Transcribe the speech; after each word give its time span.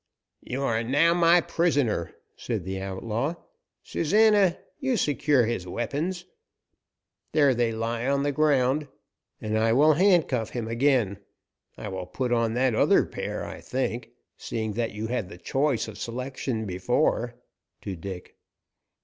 "You 0.41 0.63
are 0.63 0.81
now 0.83 1.13
my 1.13 1.41
prisoner," 1.41 2.15
said 2.35 2.63
the 2.63 2.81
outlaw. 2.81 3.35
"Susana, 3.83 4.57
you 4.79 4.97
secure 4.97 5.45
his 5.45 5.67
weapons 5.67 6.25
there 7.33 7.53
they 7.53 7.71
lie 7.71 8.07
on 8.07 8.23
the 8.23 8.31
ground 8.31 8.87
and 9.39 9.55
I 9.59 9.73
will 9.73 9.93
handcuff 9.93 10.49
him 10.49 10.67
again. 10.67 11.19
I 11.77 11.87
will 11.89 12.07
put 12.07 12.31
on 12.33 12.55
that 12.55 12.73
other 12.73 13.05
pair, 13.05 13.45
I 13.45 13.61
think, 13.61 14.09
seeing 14.37 14.73
that 14.73 14.89
you 14.91 15.05
had 15.05 15.29
the 15.29 15.37
choice 15.37 15.87
of 15.87 15.99
selection 15.99 16.65
before," 16.65 17.35
to 17.81 17.95
Dick. 17.95 18.35